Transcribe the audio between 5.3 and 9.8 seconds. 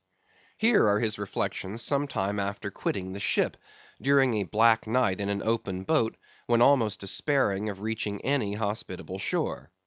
open boat, when almost despairing of reaching any hospitable shore.